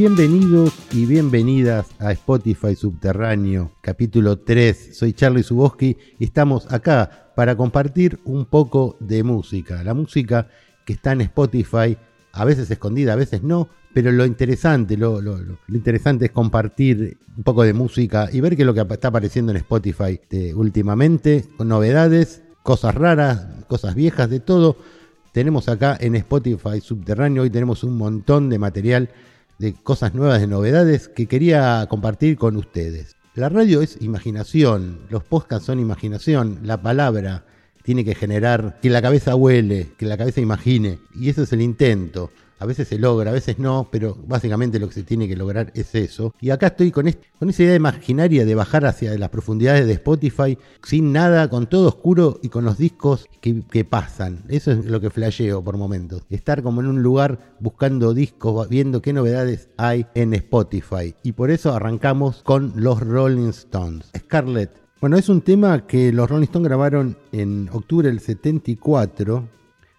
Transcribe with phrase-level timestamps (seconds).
[0.00, 4.96] Bienvenidos y bienvenidas a Spotify Subterráneo, capítulo 3.
[4.96, 9.84] Soy Charlie Suboski y estamos acá para compartir un poco de música.
[9.84, 10.48] La música
[10.86, 11.98] que está en Spotify,
[12.32, 15.20] a veces escondida, a veces no, pero lo interesante, lo,
[15.68, 19.52] interesante es compartir un poco de música y ver qué es lo que está apareciendo
[19.52, 20.18] en Spotify
[20.54, 24.78] últimamente, novedades, cosas raras, cosas viejas, de todo.
[25.32, 29.10] Tenemos acá en Spotify Subterráneo, hoy tenemos un montón de material
[29.60, 33.16] de cosas nuevas, de novedades que quería compartir con ustedes.
[33.34, 37.44] La radio es imaginación, los podcasts son imaginación, la palabra
[37.82, 41.60] tiene que generar que la cabeza huele, que la cabeza imagine, y eso es el
[41.60, 42.30] intento.
[42.60, 45.72] A veces se logra, a veces no, pero básicamente lo que se tiene que lograr
[45.74, 46.34] es eso.
[46.42, 51.10] Y acá estoy con, esa idea imaginaria de bajar hacia las profundidades de Spotify sin
[51.10, 54.44] nada, con todo oscuro y con los discos que, que pasan.
[54.48, 56.22] Eso es lo que flasheo por momentos.
[56.28, 61.14] Estar como en un lugar buscando discos, viendo qué novedades hay en Spotify.
[61.22, 64.10] Y por eso arrancamos con los Rolling Stones.
[64.14, 64.70] Scarlett.
[65.00, 69.48] Bueno, es un tema que los Rolling Stones grabaron en octubre del 74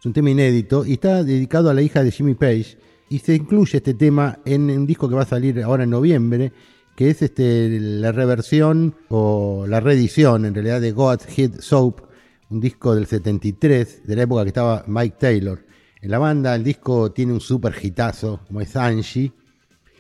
[0.02, 2.76] es un tema inédito y está dedicado a la hija de Jimmy Page.
[3.08, 6.52] Y se incluye este tema en un disco que va a salir ahora en noviembre,
[6.96, 12.02] que es este, la reversión o la reedición en realidad de God's Head Soap,
[12.50, 15.64] un disco del 73, de la época que estaba Mike Taylor.
[16.02, 19.32] En la banda el disco tiene un super hitazo, como es Angie.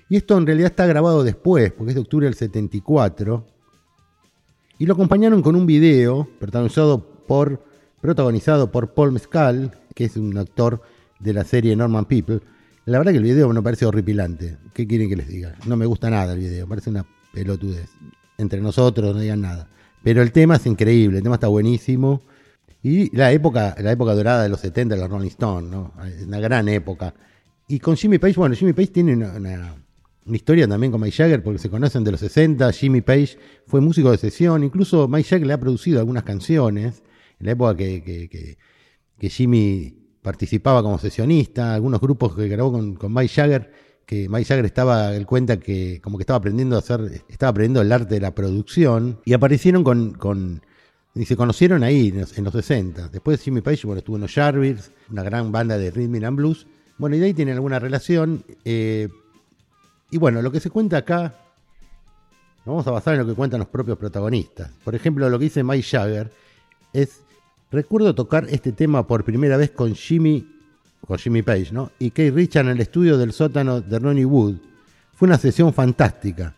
[0.09, 3.45] Y esto en realidad está grabado después, porque es de octubre del 74.
[4.79, 7.63] Y lo acompañaron con un video protagonizado por,
[8.01, 10.81] protagonizado por Paul Mescal, que es un actor
[11.19, 12.41] de la serie Norman People.
[12.85, 14.57] La verdad que el video me parece horripilante.
[14.73, 15.55] ¿Qué quieren que les diga?
[15.65, 17.89] No me gusta nada el video, parece una pelotudez.
[18.37, 19.69] Entre nosotros no digan nada.
[20.03, 22.23] Pero el tema es increíble, el tema está buenísimo.
[22.83, 25.93] Y la época, la época dorada de los 70 de los Rolling Stones, ¿no?
[26.25, 27.13] Una gran época.
[27.67, 29.75] Y con Jimmy Page, bueno, Jimmy Page tiene una,
[30.25, 32.71] historia también con Mike Jagger porque se conocen de los 60.
[32.73, 37.03] Jimmy Page fue músico de sesión, incluso Mike Jagger le ha producido algunas canciones
[37.39, 38.57] en la época que-
[39.21, 39.93] que Jimmy
[40.23, 43.71] participaba como sesionista, algunos grupos que grabó con, Mike Jagger,
[44.03, 47.81] que Mike Jagger estaba, él cuenta que como que estaba aprendiendo a hacer, estaba aprendiendo
[47.81, 50.63] el arte de la producción y aparecieron con,
[51.13, 53.09] y se conocieron ahí en los, en los 60.
[53.09, 56.65] Después Jimmy Page, bueno, estuvo en los Jarvis, una gran banda de rhythm and blues.
[56.97, 58.43] Bueno, y de ahí tienen alguna relación.
[58.65, 59.07] eh,
[60.09, 61.35] y bueno, lo que se cuenta acá,
[62.65, 64.71] vamos a basar en lo que cuentan los propios protagonistas.
[64.83, 66.31] Por ejemplo, lo que dice Mike Jagger
[66.91, 67.20] es,
[67.71, 70.45] recuerdo tocar este tema por primera vez con Jimmy,
[71.05, 71.91] con Jimmy Page, ¿no?
[71.99, 74.55] Y Keith Richard en el estudio del sótano de Ronnie Wood.
[75.13, 76.55] Fue una sesión fantástica.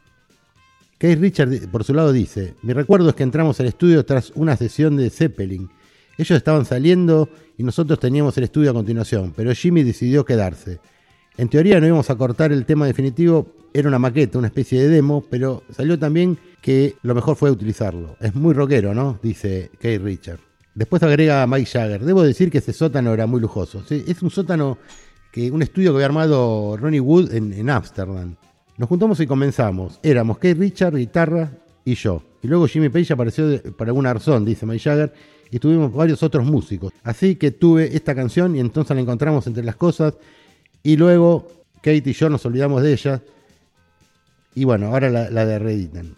[0.97, 4.57] Keith Richard, por su lado, dice: Mi recuerdo es que entramos al estudio tras una
[4.57, 5.69] sesión de Zeppelin.
[6.18, 10.80] Ellos estaban saliendo y nosotros teníamos el estudio a continuación, pero Jimmy decidió quedarse.
[11.38, 14.88] En teoría no íbamos a cortar el tema definitivo, era una maqueta, una especie de
[14.88, 18.16] demo, pero salió también que lo mejor fue utilizarlo.
[18.19, 19.19] Es muy rockero, ¿no?
[19.24, 20.53] Dice Keith Richard.
[20.75, 22.03] Después agrega Mike Jagger.
[22.03, 23.84] Debo decir que ese sótano era muy lujoso.
[23.89, 24.78] Es un sótano,
[25.31, 28.35] que un estudio que había armado Ronnie Wood en Ámsterdam.
[28.78, 30.00] Nos juntamos y comenzamos.
[30.01, 31.51] Éramos Keith Richard, guitarra
[31.85, 32.23] y yo.
[32.41, 35.13] Y luego Jimmy Page apareció por alguna razón, dice Mike Jagger,
[35.51, 36.91] y tuvimos varios otros músicos.
[37.03, 40.16] Así que tuve esta canción y entonces la encontramos entre las cosas.
[40.81, 41.47] Y luego
[41.78, 43.22] Kate y yo nos olvidamos de ella.
[44.56, 46.16] Y bueno, ahora la, la de reeditan.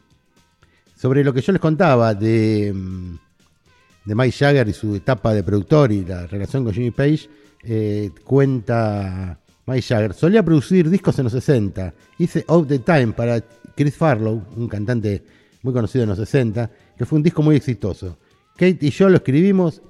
[0.96, 3.16] Sobre lo que yo les contaba de, mm,
[4.06, 7.28] de Mike Jagger y su etapa de productor y la relación con Jimmy Page,
[7.64, 10.14] eh, cuenta Mike Jagger.
[10.14, 11.94] Solía producir discos en los 60.
[12.20, 13.44] Hice Of the Time para
[13.76, 15.24] Chris Farlow, un cantante
[15.64, 18.18] muy conocido en los 60, que fue un disco muy exitoso.
[18.56, 19.82] Kate y yo lo escribimos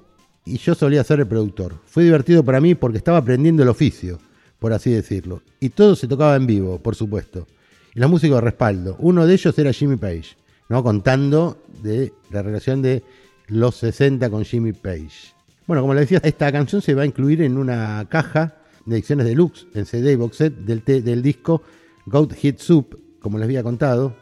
[0.44, 1.74] y yo solía ser el productor.
[1.84, 4.18] Fue divertido para mí porque estaba aprendiendo el oficio,
[4.58, 5.42] por así decirlo.
[5.60, 7.46] Y todo se tocaba en vivo, por supuesto.
[7.94, 8.96] Y los músicos de respaldo.
[8.98, 10.36] Uno de ellos era Jimmy Page,
[10.68, 10.82] ¿no?
[10.82, 13.02] Contando de la relación de
[13.48, 15.34] los 60 con Jimmy Page.
[15.66, 19.26] Bueno, como les decía, esta canción se va a incluir en una caja de ediciones
[19.26, 21.62] deluxe en CD y box set del, del disco
[22.06, 24.14] Goat Hit Soup, como les había contado.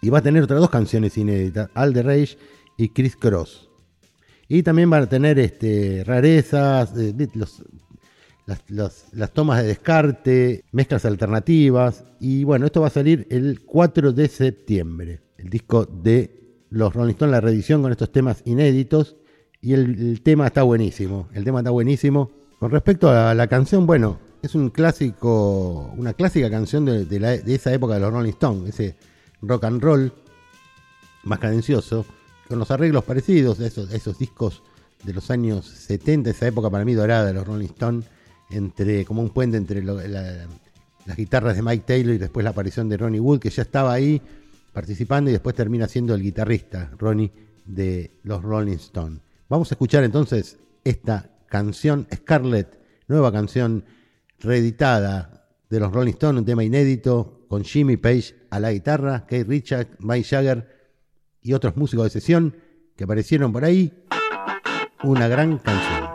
[0.00, 1.92] Y va a tener otras dos canciones inéditas, All
[2.76, 3.68] y Chris Cross.
[4.48, 7.14] Y también van a tener este, rarezas, eh,
[8.68, 12.04] las- las tomas de descarte, mezclas alternativas.
[12.20, 15.20] Y bueno, esto va a salir el 4 de septiembre.
[15.36, 16.37] El disco de
[16.70, 19.16] los Rolling Stones, la reedición con estos temas inéditos.
[19.60, 21.28] Y el, tema está buenísimo.
[21.34, 22.30] El tema está buenísimo.
[22.60, 27.72] Con respecto a la canción, bueno, es un clásico, una clásica canción de, la- esa
[27.72, 28.68] época de los Rolling Stones.
[28.68, 28.96] Ese
[29.42, 30.12] rock and roll
[31.24, 32.06] más cadencioso,
[32.48, 34.62] con los arreglos parecidos a esos, esos discos
[35.04, 38.06] de los años 70, esa época para mí dorada de los Rolling Stones,
[38.50, 42.96] entre, como un puente entre las guitarras de Mike Taylor y después la aparición de
[42.96, 44.22] Ronnie Wood, que ya estaba ahí
[44.78, 47.32] participando y después termina siendo el guitarrista, Ronnie,
[47.64, 49.18] de los Rolling Stones.
[49.48, 52.78] Vamos a escuchar entonces esta canción, Scarlett,
[53.08, 53.84] nueva canción
[54.38, 59.42] reeditada de los Rolling Stones, un tema inédito con Jimmy Page a la guitarra, Kate
[59.42, 60.68] Richards, Mike Jagger
[61.42, 62.54] y otros músicos de sesión
[62.94, 64.04] que aparecieron por ahí.
[65.02, 66.07] Una gran canción.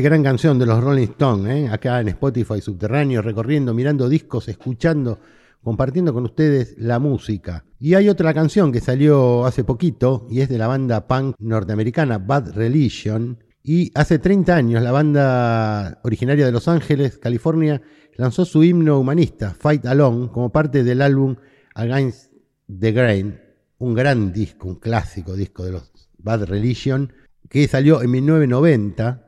[0.00, 1.68] Gran canción de los Rolling Stones, ¿eh?
[1.68, 5.18] acá en Spotify Subterráneo, recorriendo, mirando discos, escuchando,
[5.62, 7.64] compartiendo con ustedes la música.
[7.80, 12.18] Y hay otra canción que salió hace poquito y es de la banda punk norteamericana
[12.18, 13.42] Bad Religion.
[13.62, 17.82] Y hace 30 años la banda originaria de Los Ángeles, California,
[18.16, 21.36] lanzó su himno humanista, Fight Alone, como parte del álbum
[21.74, 22.32] Against
[22.68, 23.40] the Grain,
[23.78, 27.12] un gran disco, un clásico disco de los Bad Religion,
[27.48, 29.27] que salió en 1990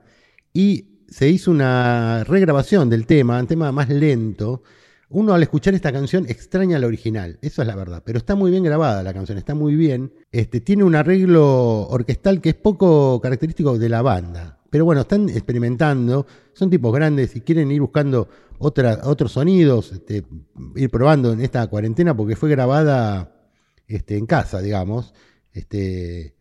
[0.52, 4.62] y se hizo una regrabación del tema, un tema más lento.
[5.09, 8.52] Uno al escuchar esta canción extraña la original, eso es la verdad, pero está muy
[8.52, 10.12] bien grabada la canción, está muy bien.
[10.30, 14.61] Este, tiene un arreglo orquestal que es poco característico de la banda.
[14.71, 18.28] Pero bueno, están experimentando, son tipos grandes y quieren ir buscando
[18.59, 20.25] otros sonidos, este,
[20.76, 23.35] ir probando en esta cuarentena porque fue grabada
[23.88, 25.12] este, en casa, digamos.
[25.52, 26.37] Este,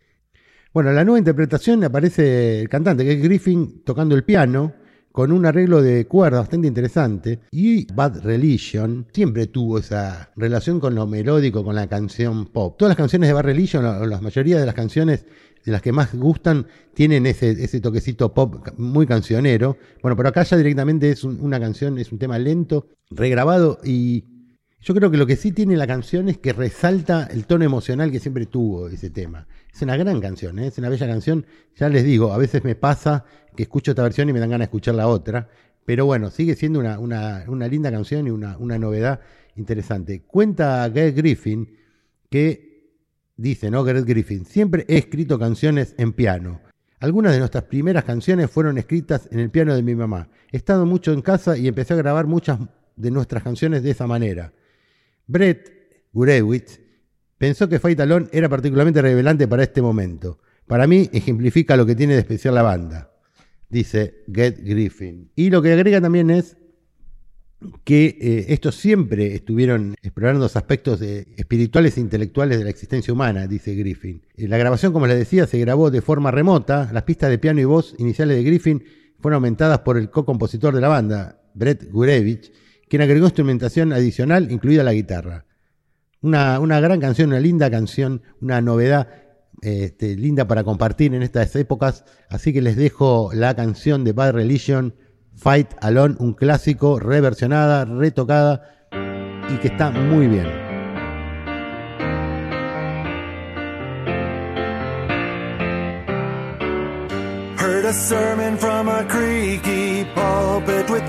[0.71, 4.75] Bueno, la nueva interpretación aparece el cantante, que es Griffin, tocando el piano,
[5.11, 7.39] con un arreglo de cuerda bastante interesante.
[7.49, 12.77] Y Bad Religion siempre tuvo esa relación con lo melódico, con la canción pop.
[12.77, 15.25] Todas las canciones de Bad Religion, o la mayoría de las canciones
[15.65, 19.75] de las que más gustan, tienen ese, ese toquecito pop muy cancionero.
[20.03, 24.23] Bueno, pero acá ya directamente es una canción, es un tema lento, regrabado y
[24.81, 28.11] yo creo que lo que sí tiene la canción es que resalta el tono emocional
[28.11, 29.45] que siempre tuvo ese tema.
[29.73, 30.67] Es una gran canción, ¿eh?
[30.67, 31.45] es una bella canción.
[31.75, 34.65] Ya les digo, a veces me pasa que escucho esta versión y me dan ganas
[34.67, 35.49] de escuchar la otra.
[35.85, 39.21] Pero bueno, sigue siendo una, una, linda canción y una, una, novedad
[39.55, 40.21] interesante.
[40.21, 41.77] Cuenta Gail Griffin
[42.29, 42.93] que,
[43.37, 43.83] dice, ¿no?
[43.83, 46.61] Gareth Griffin, siempre he escrito canciones en piano.
[46.99, 50.29] Algunas de nuestras primeras canciones fueron escritas en el piano de mi mamá.
[50.51, 52.59] He estado mucho en casa y empecé a grabar muchas
[52.97, 54.53] de nuestras canciones de esa manera.
[55.25, 55.71] Brett
[56.11, 56.81] Gurewitz
[57.39, 60.37] pensó que Fight Alone era particularmente revelante para este momento.
[60.67, 63.11] Para mí ejemplifica lo que tiene de especial la banda,
[63.69, 65.31] dice Get Griffin.
[65.35, 66.57] Y lo que agrega también es
[67.83, 73.47] que eh, estos siempre estuvieron explorando los aspectos espirituales e intelectuales de la existencia humana,
[73.47, 74.21] dice Griffin.
[74.35, 76.89] Eh, la grabación, como les decía, se grabó de forma remota.
[76.93, 78.83] Las pistas de piano y voz iniciales de Griffin
[79.19, 82.51] fueron aumentadas por el co-compositor de la banda, Brett Gurewitz,
[82.87, 85.45] quien agregó instrumentación adicional, incluida la guitarra.
[86.21, 89.07] Una, una gran canción, una linda canción, una novedad
[89.61, 92.05] este, linda para compartir en estas épocas.
[92.29, 94.95] Así que les dejo la canción de Bad Religion,
[95.35, 98.87] Fight Alone, un clásico, reversionada, retocada
[99.49, 100.69] y que está muy bien.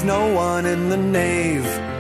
[0.05, 2.00] No nave.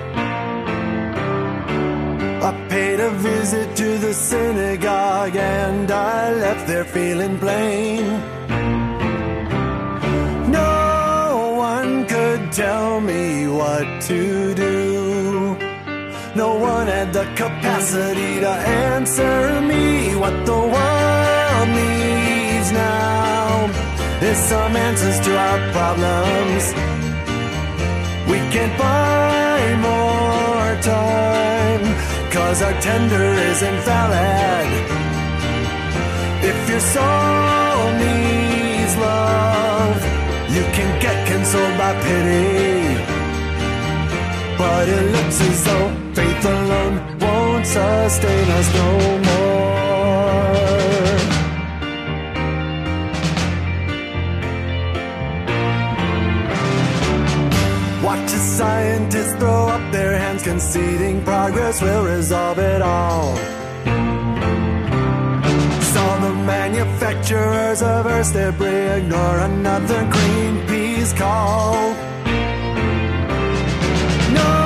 [2.42, 8.04] I paid a visit to the synagogue and I left there feeling plain.
[10.50, 15.56] No one could tell me what to do.
[16.35, 18.52] No one had the capacity to
[18.88, 23.20] answer me what the world needs now
[24.20, 26.64] there's some answers to our problems.
[28.30, 31.50] We can't buy more time,
[32.30, 34.70] cause our tender isn't valid.
[36.50, 39.96] If your soul needs love,
[40.54, 42.80] you can get consoled by pity.
[44.58, 49.79] But it looks as though faith alone won't sustain us no more.
[58.61, 63.35] Scientists throw up their hands, conceding progress will resolve it all.
[65.93, 71.73] Saw the manufacturers of Earth's debris ignore another Greenpeace call.
[74.43, 74.57] No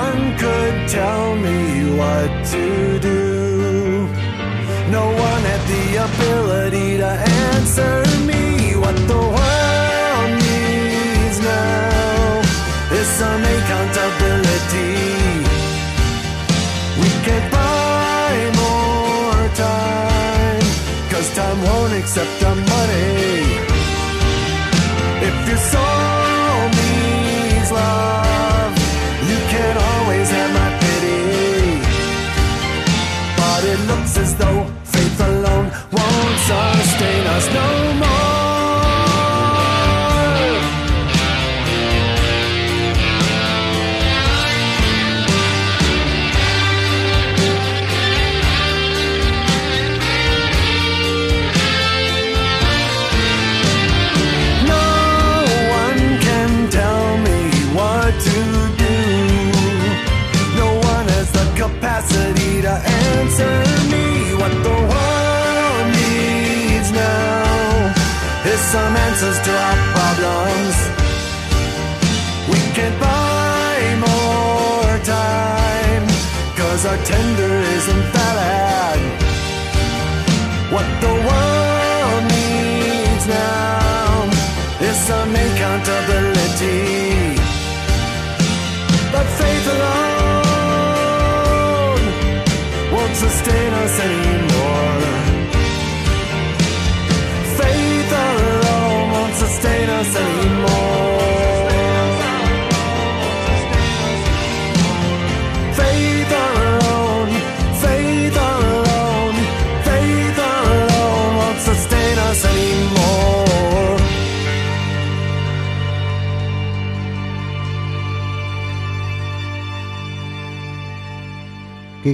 [0.00, 1.58] one could tell me
[2.00, 4.06] what to do.
[4.98, 7.10] No one had the ability to
[7.50, 8.13] answer
[19.54, 20.60] time,
[21.10, 23.42] cause time won't accept our money.
[25.28, 28.72] If your soul needs love,
[29.30, 31.80] you can always have my pity.
[33.40, 37.83] But it looks as though faith alone won't sustain us no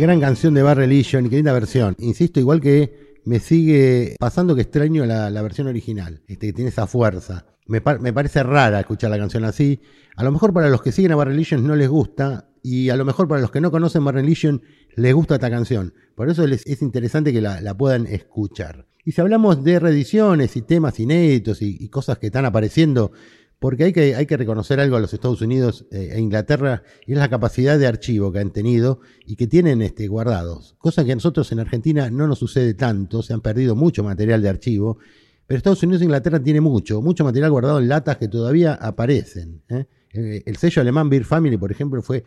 [0.01, 1.95] gran canción de Bar Religion qué linda versión.
[1.99, 6.87] Insisto, igual que me sigue pasando que extraño la, versión original, este, que tiene esa
[6.87, 7.47] fuerza.
[7.67, 9.81] Me, parece rara escuchar la canción así.
[10.17, 12.97] A lo mejor para los que siguen a Bar Religion no les gusta, y a
[12.97, 14.63] lo mejor para los que no conocen Bar Religion
[14.97, 15.95] les gusta esta canción.
[16.17, 18.87] Por eso es interesante que la, puedan escuchar.
[19.05, 23.13] Y si hablamos de reediciones y temas inéditos y cosas que están apareciendo
[23.61, 27.13] porque hay que, hay que reconocer algo a los Estados Unidos eh, e Inglaterra, y
[27.13, 31.13] es la capacidad de archivo que han tenido y que tienen este, guardados, cosa que
[31.13, 34.99] a nosotros en Argentina no nos sucede tanto, se han perdido mucho material de archivo,
[35.47, 39.61] pero Estados Unidos e Inglaterra tiene mucho, mucho material guardado en latas que todavía aparecen.
[39.69, 39.85] ¿eh?
[40.15, 42.25] Eh, el sello alemán Beer Family, por ejemplo, fue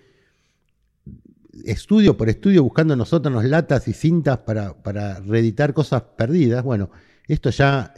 [1.65, 6.63] estudio por estudio buscando nosotros latas y cintas para, para reeditar cosas perdidas.
[6.63, 6.91] Bueno,
[7.27, 7.93] esto ya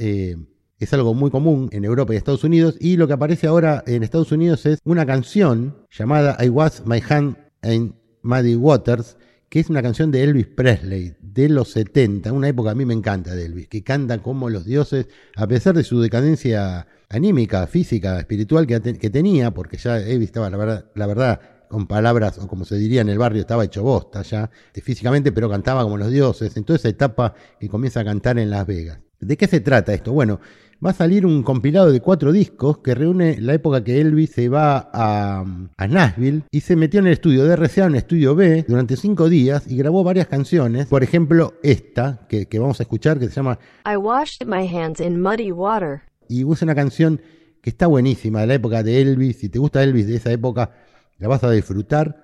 [0.80, 4.04] es algo muy común en Europa y Estados Unidos, y lo que aparece ahora en
[4.04, 9.18] Estados Unidos es una canción llamada I Was My Hand in Muddy Waters,
[9.50, 12.94] que es una canción de Elvis Presley de los 70, una época a mí me
[12.94, 18.20] encanta de Elvis, que canta como los dioses, a pesar de su decadencia anímica, física,
[18.20, 22.66] espiritual que, tenía, porque ya Elvis estaba, la verdad, la verdad, con palabras, o como
[22.66, 26.56] se diría en el barrio, estaba hecho bosta ya, físicamente, pero cantaba como los dioses,
[26.58, 29.00] en toda esa etapa que comienza a cantar en Las Vegas.
[29.20, 30.12] ¿De qué se trata esto?
[30.12, 30.40] Bueno,
[30.84, 34.50] va a salir un compilado de cuatro discos que reúne la época que Elvis se
[34.50, 35.46] va a,
[35.88, 39.30] Nashville y se metió en el estudio de RCA, en el estudio B, durante cinco
[39.30, 40.88] días y grabó varias canciones.
[40.88, 45.22] Por ejemplo, esta que, vamos a escuchar que se llama I Washed My Hands in
[45.22, 46.02] Muddy Water.
[46.28, 47.22] Y usa una canción
[47.62, 49.38] que está buenísima de la época de Elvis.
[49.38, 50.72] Si te gusta Elvis de esa época,
[51.18, 52.24] la vas a disfrutar.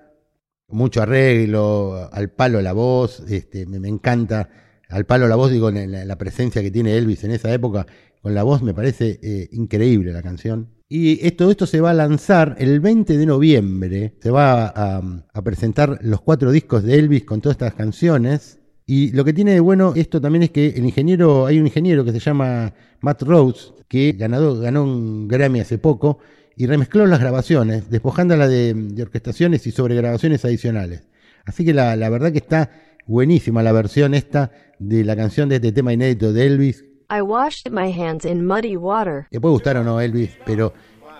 [0.68, 4.48] Mucho arreglo, al palo la voz, este, me, encanta
[4.88, 7.86] al palo la voz, digo, la, la, presencia que tiene Elvis en esa época
[8.22, 10.68] con la voz, me parece eh, increíble la canción.
[10.94, 14.14] Y todo esto se va a lanzar el 20 de noviembre.
[14.20, 18.58] Se va a, presentar los cuatro discos de Elvis con todas estas canciones.
[18.84, 22.04] Y lo que tiene de bueno esto también es que el ingeniero, hay un ingeniero
[22.04, 26.18] que se llama Matt Rhodes, que ganó, un Grammy hace poco
[26.56, 31.08] y remezcló las grabaciones, despojándola de, orquestaciones y sobregrabaciones adicionales.
[31.46, 32.70] Así que la verdad que está
[33.06, 37.68] buenísima la versión esta de la canción de este tema inédito de Elvis, I washed
[37.68, 39.26] my hands in muddy water.
[39.30, 40.72] Te puede gustar o no, Elvis, pero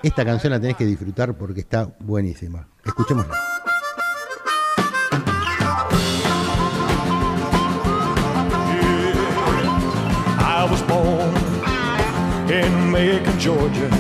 [0.02, 2.66] esta canción la tenés que disfrutar porque está buenísima.
[2.82, 3.34] Escuchémosla.
[10.38, 11.34] I was born
[12.50, 13.90] in Macon, Georgia.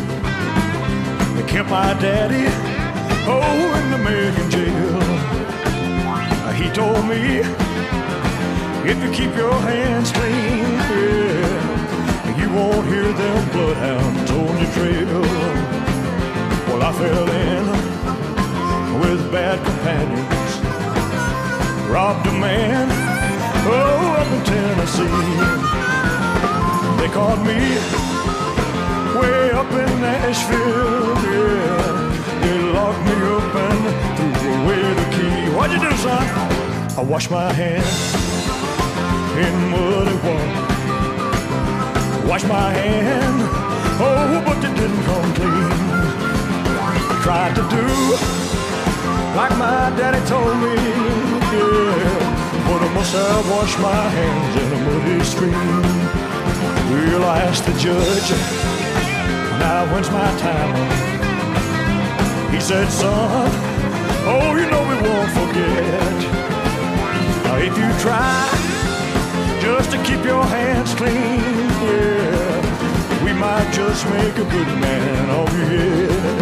[1.36, 2.46] They kept my daddy,
[3.28, 4.98] oh, in the Macon jail.
[6.54, 7.40] He told me,
[8.88, 11.61] if you keep your hands clean, yeah,
[12.54, 15.20] won't hear them bloodhounds on your trail.
[16.68, 17.64] Well, I fell in
[19.00, 20.52] with bad companions,
[21.90, 22.88] robbed a man,
[23.66, 25.62] oh, up in Tennessee.
[27.00, 27.60] They caught me
[29.18, 32.02] way up in Nashville, yeah.
[32.42, 35.56] They locked me up and threw away the key.
[35.56, 36.22] What'd you do, son?
[36.98, 38.14] I washed my hands
[39.38, 40.71] in muddy water
[42.32, 43.40] wash my hand.
[44.00, 45.70] Oh, but it didn't come clean.
[47.24, 47.84] Tried to do
[49.36, 50.74] like my daddy told me,
[51.52, 52.16] yeah.
[52.66, 55.82] But I must have washed my hands in a muddy stream.
[56.88, 58.28] Well, I asked the judge,
[59.60, 60.72] now when's my time?
[62.50, 63.50] He said, son,
[64.32, 66.16] oh, you know we won't forget.
[67.44, 68.61] Now, if you try
[69.62, 71.38] just to keep your hands clean.
[71.86, 75.86] Yeah, we might just make a good man of you.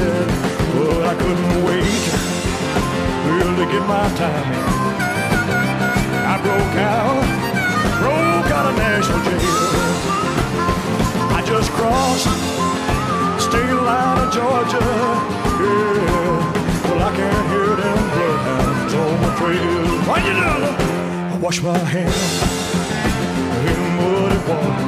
[0.00, 0.24] Yeah,
[0.72, 2.02] but I couldn't wait
[3.26, 4.68] well, to get my time in.
[6.32, 7.20] I broke out,
[8.00, 9.60] broke out of Nashville jail.
[11.36, 12.30] I just crossed
[13.46, 14.86] state line of Georgia.
[15.60, 19.84] Yeah, well I can't hear them bloodhounds on my trail.
[20.08, 20.52] What you do?
[21.32, 22.59] I wash my hands
[24.00, 24.86] muddy water.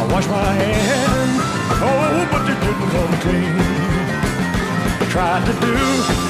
[0.00, 1.42] I wash my hands,
[1.78, 3.54] oh, but they didn't come clean.
[5.02, 5.76] I tried to do,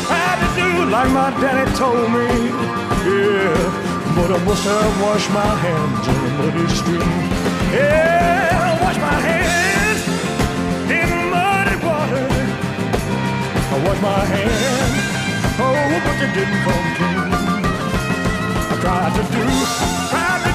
[0.09, 2.29] tried to do like my daddy told me,
[3.09, 3.57] yeah,
[4.17, 7.13] but I must have washed my hands in a muddy stream.
[7.73, 10.03] Yeah, I wash my hands
[10.99, 12.27] in muddy water.
[13.73, 15.05] I wash my hands,
[15.65, 17.33] oh, but they didn't come clean.
[18.73, 20.02] I tried to do,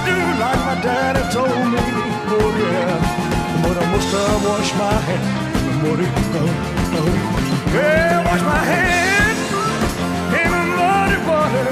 [0.07, 1.83] do like my daddy told me.
[2.35, 2.95] Oh yeah,
[3.63, 5.45] but I must have washed my hands.
[5.83, 6.43] What it go?
[7.75, 9.41] Yeah, wash my hands
[10.39, 11.69] in the muddy water.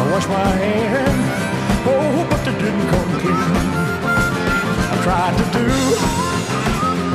[0.00, 1.26] I wash my hands.
[1.92, 3.50] Oh, but they didn't come clean.
[4.92, 5.66] I tried to do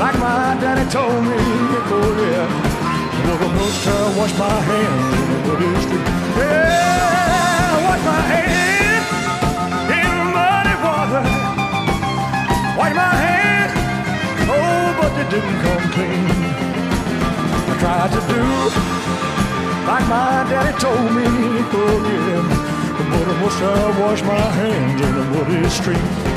[0.01, 1.39] like my daddy told me.
[1.95, 2.45] Oh yeah,
[3.25, 6.07] well, I must uh, wash my hands in the muddy street.
[6.39, 8.86] Yeah, wash my hands
[12.87, 13.73] Wash my hands.
[14.47, 16.25] Oh, but they didn't come clean.
[17.67, 18.43] I tried to do
[19.85, 21.25] like my daddy told me.
[21.25, 22.47] Oh yeah.
[23.11, 26.36] But I must have washed my hands in the muddy street.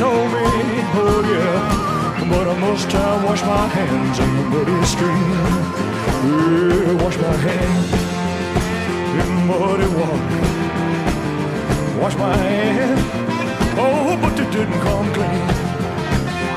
[0.00, 0.40] Told me,
[0.96, 5.28] oh yeah, but I must have washed my hands in the muddy stream.
[6.24, 7.88] Yeah, wash my hands
[9.20, 10.40] in muddy water.
[12.00, 13.02] Wash my hands,
[13.76, 15.46] oh, but they didn't come clean.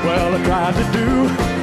[0.06, 1.08] Well, I tried to do,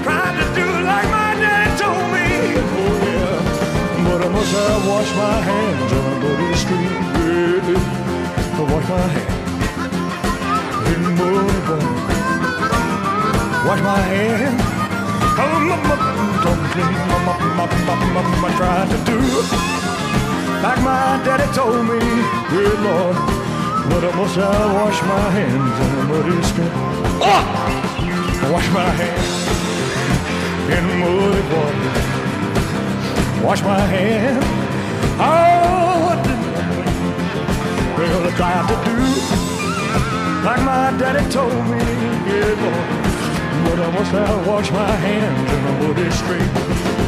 [0.04, 2.28] tried to do like my dad told me.
[2.76, 7.00] Oh yeah, but I must have washed my hands on a muddy stream.
[7.24, 7.78] Yeah,
[8.68, 9.49] my hands
[11.04, 11.80] in muddy water.
[13.66, 14.62] Wash my hands.
[15.42, 15.96] Oh, my, my,
[16.44, 16.92] come clean.
[17.10, 19.18] My, my, my, my, my, I tried to do
[20.62, 21.98] like my daddy told me.
[22.50, 23.16] Good Lord,
[23.88, 26.74] but I must have washed my hands in a muddy street.
[27.24, 27.44] Oh!
[28.52, 29.40] Wash my hands
[30.74, 31.92] in muddy water.
[33.44, 34.44] Wash my hands.
[35.18, 36.40] Oh, what did
[37.98, 39.19] I tried to do
[40.44, 41.80] like my daddy told me,
[42.28, 42.88] yeah, Lord.
[43.64, 46.52] But I must have washed my hands in the muddy street.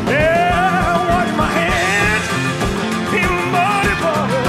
[0.07, 2.27] Yeah, wash my hands
[3.21, 4.47] in muddy water.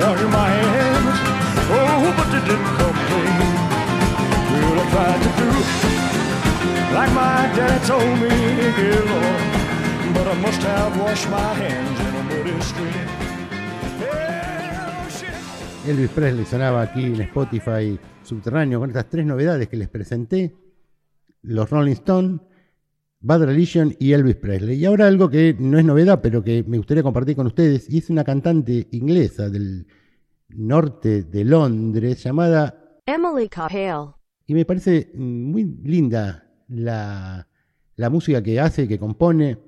[0.00, 1.18] Wash my hands.
[1.76, 3.48] Oh, but they didn't come clean.
[4.52, 5.50] Well, I tried to do
[6.96, 8.30] like my daddy told me,
[8.78, 12.05] dear Lord, but I must have washed my hands
[15.86, 20.52] Elvis Presley sonaba aquí en Spotify subterráneo con estas tres novedades que les presenté:
[21.42, 22.40] los Rolling Stones,
[23.20, 24.78] Bad Religion y Elvis Presley.
[24.78, 27.98] Y ahora algo que no es novedad, pero que me gustaría compartir con ustedes, y
[27.98, 29.86] es una cantante inglesa del
[30.48, 34.10] norte de Londres llamada Emily Cahill.
[34.44, 37.46] Y me parece muy linda la,
[37.94, 39.58] la música que hace, que compone.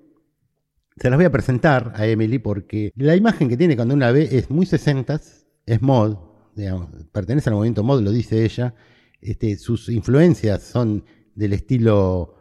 [0.96, 4.28] Se las voy a presentar a Emily porque la imagen que tiene cuando una ve
[4.32, 5.20] es muy 60
[5.68, 6.16] es mod,
[6.54, 8.74] digamos, pertenece al movimiento mod, lo dice ella.
[9.20, 11.04] Este, sus influencias son
[11.34, 12.34] del estilo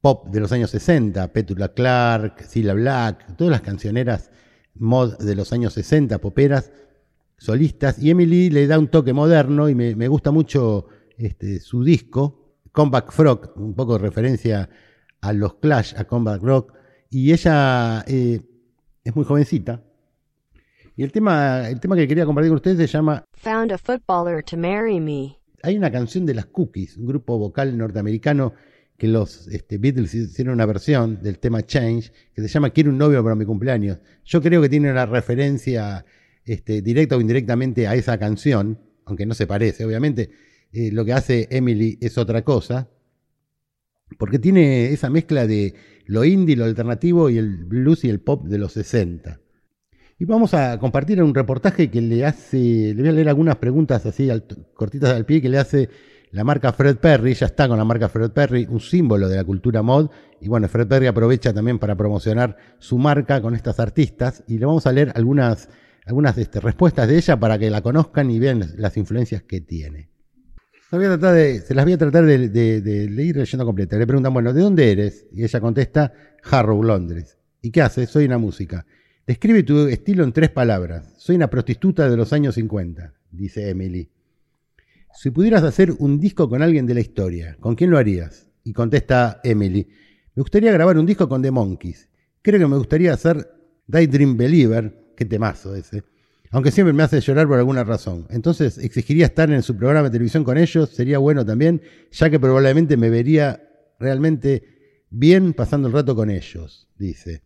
[0.00, 4.30] pop de los años 60, Petula Clark, Cilla Black, todas las cancioneras
[4.74, 6.72] mod de los años 60, poperas,
[7.36, 7.98] solistas.
[7.98, 13.12] Y Emily le da un toque moderno y me, gusta mucho este, su disco, Comeback
[13.12, 14.68] Frog, un poco de referencia
[15.20, 16.74] a los Clash, a Comeback Rock.
[17.10, 18.40] Y ella eh,
[19.02, 19.83] es muy jovencita.
[20.96, 24.42] Y el tema, el tema que quería compartir con ustedes se llama Found a footballer
[24.44, 25.36] to marry me.
[25.62, 28.52] hay una canción de las Cookies, un grupo vocal norteamericano
[28.96, 32.98] que los este, Beatles hicieron una versión del tema Change que se llama Quiero un
[32.98, 33.98] novio para mi cumpleaños.
[34.24, 36.04] Yo creo que tiene una referencia
[36.44, 40.30] este, directa o indirectamente a esa canción, aunque no se parece, obviamente.
[40.72, 42.88] eh, lo que hace Emily es otra cosa,
[44.18, 45.74] porque tiene esa mezcla de
[46.06, 49.40] lo indie, lo alternativo y el blues y el pop de los 60.
[50.24, 54.06] Y vamos a compartir un reportaje que le hace, le voy a leer algunas preguntas
[54.06, 54.30] así
[54.72, 55.90] cortitas al pie que le hace
[56.30, 59.44] la marca Fred Perry, ya está con la marca Fred Perry, un símbolo de la
[59.44, 60.08] cultura mod.
[60.40, 64.42] Y bueno, Fred Perry aprovecha también para promocionar su marca con estas artistas.
[64.46, 65.68] Y le vamos a leer algunas,
[66.06, 70.08] algunas este, respuestas de ella para que la conozcan y vean las, influencias que tiene.
[70.88, 73.98] Se, tratar de- las voy a tratar de, ir leyendo completa.
[73.98, 75.26] Le preguntan, bueno, ¿de dónde eres?
[75.34, 76.14] Y ella contesta,
[76.50, 77.36] Harrow, Londres.
[77.60, 78.08] ¿Y qué haces?
[78.08, 78.86] Soy una música.
[79.26, 81.14] Describe tu estilo en tres palabras.
[81.16, 84.10] Soy una prostituta de los años 50, dice Emily.
[85.14, 88.48] Si pudieras hacer un disco con alguien de la historia, ¿con quién lo harías?
[88.64, 89.88] Y contesta Emily.
[90.34, 92.06] Me gustaría grabar un disco con The Monkeys.
[92.42, 93.50] Creo que me gustaría hacer
[93.86, 96.02] Daydream Believer, qué temazo ese.
[96.50, 98.26] Aunque siempre me hace llorar por alguna razón.
[98.28, 102.38] Entonces exigiría estar en su programa de televisión con ellos, sería bueno también, ya que
[102.38, 103.66] probablemente me vería
[103.98, 107.42] realmente bien pasando el rato con ellos, dice.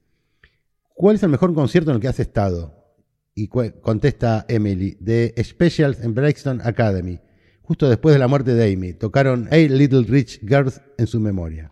[0.98, 2.74] ¿Cuál es el mejor concierto en el que has estado?
[3.32, 7.20] Y contesta Emily, de Specials en Brixton Academy,
[7.62, 8.94] justo después de la muerte de Amy.
[8.94, 11.70] Tocaron Eight Little Rich Girls en su memoria.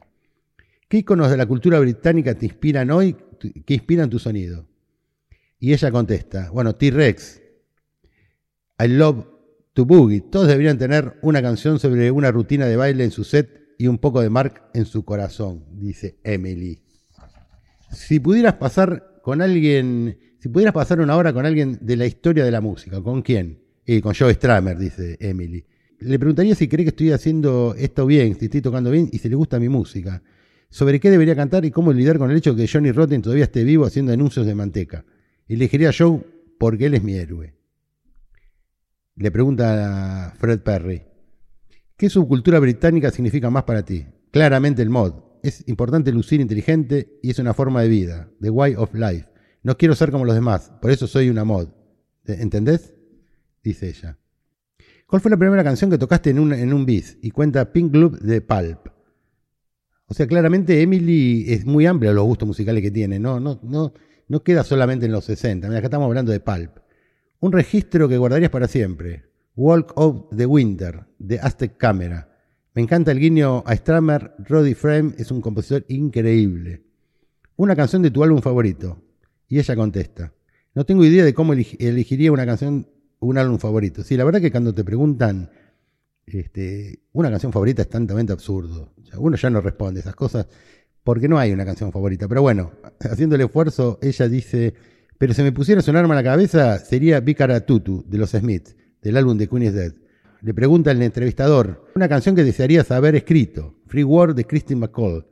[0.89, 3.17] ¿Qué iconos de la cultura británica te inspiran hoy?
[3.67, 4.69] ¿Qué inspiran tu sonido?
[5.59, 7.43] Y ella contesta, bueno, T-Rex,
[8.79, 9.27] I Love
[9.73, 10.21] to Boogie.
[10.21, 13.99] Todos deberían tener una canción sobre una rutina de baile en su set y un
[13.99, 16.81] poco de Mark en su corazón, dice Emily.
[17.91, 22.45] Si pudieras pasar con alguien, si pudieras pasar una hora con alguien de la historia
[22.45, 23.59] de la música, ¿con quién?
[23.85, 25.67] Y con Joe Stramer, dice Emily.
[25.99, 29.29] Le preguntaría si cree que estoy haciendo esto bien, si estoy tocando bien y si
[29.29, 30.23] le gusta mi música.
[30.71, 33.47] Sobre qué debería cantar y cómo lidiar con el hecho de que Johnny Rotten todavía
[33.47, 35.05] esté vivo haciendo anuncios de manteca.
[35.49, 36.21] Elegiría a Joe
[36.57, 37.57] porque él es mi héroe.
[39.17, 41.03] Le pregunta a Fred Perry.
[41.97, 44.07] ¿Qué subcultura británica significa más para ti?
[44.31, 45.26] Claramente el mod.
[45.46, 49.28] Es importante lucir inteligente y es una forma de vida, the way of life.
[49.62, 51.68] No quiero ser como los demás, por eso soy una mod.
[52.24, 52.94] ¿Entendés?
[53.62, 54.18] Dice ella.
[55.06, 56.87] ¿Cuál fue la primera canción que tocaste en un, en?
[57.22, 58.88] Y cuenta Pink Club de Pulp.
[60.09, 63.92] O sea, claramente Emily es muy amplia los gustos musicales que tiene, no, no, no,
[64.26, 65.68] no queda solamente en los 60.
[65.68, 66.78] Mira, acá estamos hablando de Pulp.
[67.38, 69.26] Un registro que guardarías para siempre.
[69.54, 72.36] Walk of the Winter, de Aztec Camera.
[72.77, 74.35] Me encanta el guiño a Stramer.
[74.39, 76.83] Roddy Frame es un compositor increíble.
[77.57, 79.03] Una canción de tu álbum favorito.
[79.49, 80.35] Y ella contesta.
[80.75, 82.87] No tengo idea de cómo elegiría una canción,
[83.19, 84.05] un álbum favorito.
[84.05, 85.49] Sí, la verdad que cuando te preguntan
[86.27, 88.93] este, una canción favorita es tantamente absurdo.
[89.17, 90.47] uno ya no responde esas cosas
[91.03, 92.29] porque no hay una canción favorita.
[92.29, 94.75] Pero bueno, haciendo el esfuerzo, ella dice,
[95.17, 98.77] pero si me pusiera un arma en la cabeza, sería Bicara Tutu de los Smiths,
[99.01, 99.93] del álbum de Queen is Dead.
[100.46, 105.26] Le pregunta el entrevistador, una canción que desearías haber escrito, Free World de Christine McCall.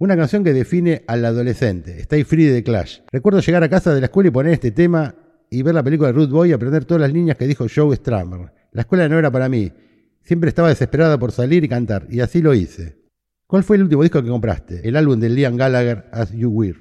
[0.00, 3.02] Una canción que define al adolescente, Stay Free de Clash.
[3.12, 5.14] Recuerdo llegar a casa de la escuela y poner este tema
[5.48, 7.94] y ver la película de Ruth Boy y aprender todas las líneas que dijo Joe
[7.94, 8.52] Stramer.
[8.72, 9.72] La escuela no era para mí.
[10.24, 12.96] Siempre estaba desesperada por salir y cantar, y así lo hice.
[13.46, 14.80] ¿Cuál fue el último disco que compraste?
[14.88, 16.80] El álbum de Liam Gallagher, As You Were.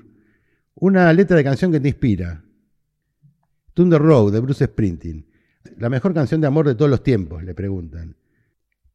[0.74, 2.44] Una letra de canción que te inspira.
[3.76, 5.35] Thunder Road, de Bruce Springsteen.
[5.78, 8.16] La mejor canción de amor de todos los tiempos, le preguntan.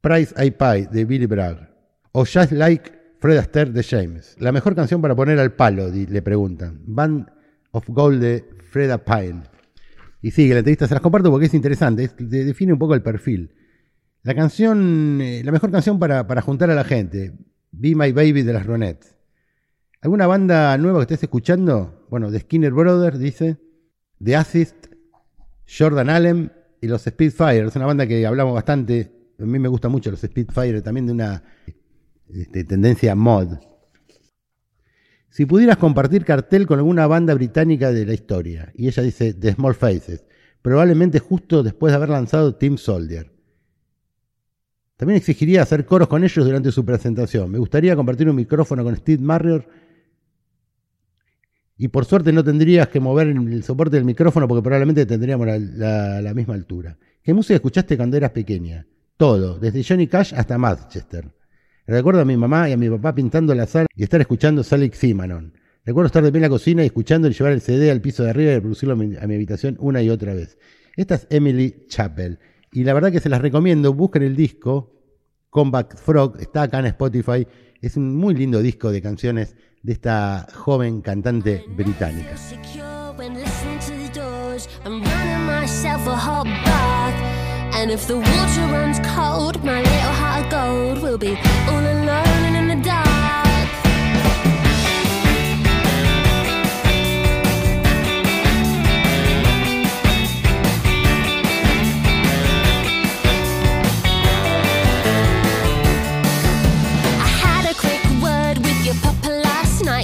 [0.01, 1.69] Price I Pie de Billy Bragg.
[2.11, 4.35] O Just Like Fred Astaire de James.
[4.39, 6.81] La mejor canción para poner al palo, le preguntan.
[6.85, 7.27] Band
[7.71, 9.43] of Gold de Freda Pine.
[10.23, 13.53] Y sigue, la entrevista se las comparto porque es interesante, define un poco el perfil.
[14.23, 17.33] La canción, eh, la mejor canción para, para, juntar a la gente,
[17.71, 19.15] Be My Baby de las Ronettes.
[20.01, 22.07] ¿Alguna banda nueva que estés escuchando?
[22.09, 23.57] Bueno, The Skinner Brothers, dice,
[24.23, 24.87] The Assist,
[25.65, 26.51] Jordan Allen
[26.81, 27.67] y los Spitfire.
[27.67, 29.11] Es una banda que hablamos bastante.
[29.39, 31.43] A mí me gusta mucho los Spitfire, también de una
[32.27, 33.57] este, tendencia mod.
[35.29, 39.53] Si pudieras compartir cartel con alguna banda británica de la historia, y ella dice The
[39.53, 40.25] Small Faces,
[40.61, 43.31] probablemente justo después de haber lanzado Team Soldier.
[44.97, 47.49] También exigiría hacer coros con ellos durante su presentación.
[47.49, 49.65] Me gustaría compartir un micrófono con Steve Marriott
[51.81, 56.31] y por suerte no tendrías que mover el soporte del micrófono porque probablemente tendríamos la,
[56.35, 56.95] misma altura.
[57.23, 58.85] ¿Qué música escuchaste cuando eras pequeña?
[59.17, 61.33] Todo, desde Johnny Cash hasta Manchester.
[61.87, 64.91] Recuerdo a mi mamá y a mi papá pintando la sala y estar escuchando Sally
[64.93, 65.53] Simanon.
[65.83, 68.23] Recuerdo estar de pie en la cocina y escuchando y llevar el CD al piso
[68.23, 70.59] de arriba y reproducirlo a mi, a mi habitación una y otra vez.
[70.95, 72.37] Esta es Emily Chappell.
[72.71, 73.91] Y la verdad que se las recomiendo.
[73.91, 75.01] Busquen el disco
[75.49, 76.39] Combat Frog.
[76.41, 77.47] Está acá en Spotify.
[77.81, 82.35] Es un muy lindo disco de canciones de esta joven cantante británica.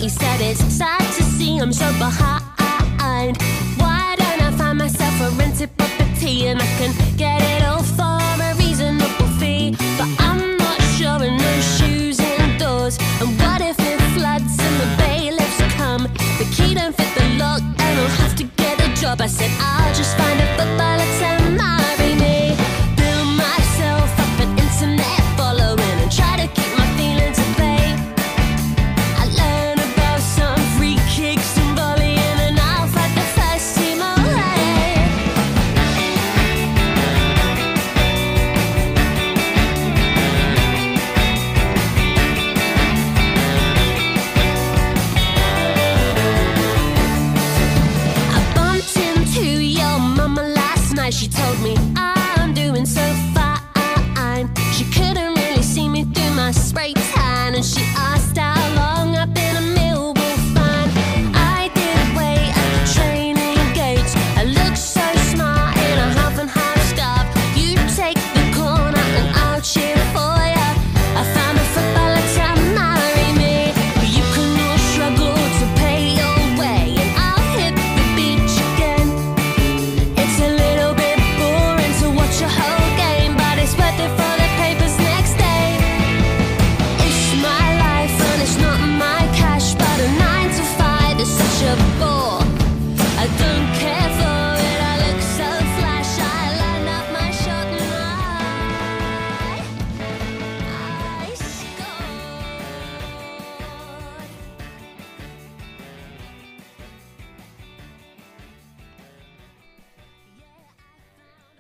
[0.07, 3.37] Said it's sad to see I'm so behind.
[3.77, 8.17] Why don't I find myself a rented property and I can get it all for
[8.41, 9.75] a reasonable fee?
[9.97, 12.97] But I'm not sure in no shoes indoors.
[13.19, 16.03] And what if it floods and the bailiffs come?
[16.39, 19.19] The key don't fit the lock and I'll have to get a job.
[19.19, 21.36] I said I'll just find a footballer to marry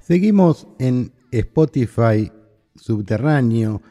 [0.07, 2.31] Seguimos en Spotify
[2.77, 3.81] subterráneo,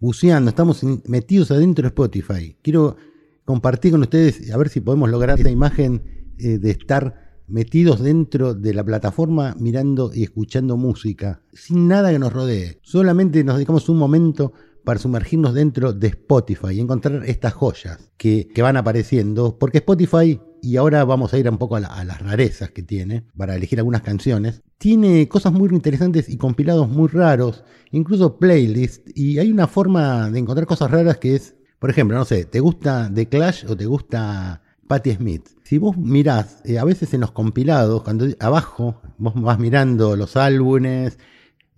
[0.00, 2.58] buceando, estamos metidos adentro de Spotify.
[2.60, 2.98] Quiero
[3.46, 6.02] compartir con ustedes, a ver si podemos lograr esta imagen
[6.36, 12.18] eh, de estar metidos dentro de la plataforma mirando y escuchando música, sin nada que
[12.18, 12.78] nos rodee.
[12.82, 14.52] Solamente nos dedicamos un momento
[14.84, 20.38] para sumergirnos dentro de Spotify y encontrar estas joyas que, que van apareciendo, porque Spotify,
[20.62, 23.78] y ahora vamos a ir un poco a, la- las rarezas que tiene, para elegir
[23.78, 29.66] algunas canciones, tiene cosas muy interesantes y compilados muy raros, incluso playlists, y hay una
[29.66, 33.66] forma de encontrar cosas raras que es, por ejemplo, no sé, ¿te gusta The Clash
[33.68, 35.48] o te gusta Patti Smith?
[35.64, 40.36] Si vos mirás, eh, a veces en los compilados, cuando abajo vos vas mirando los
[40.36, 41.18] álbumes,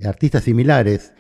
[0.05, 1.13] artistas similares,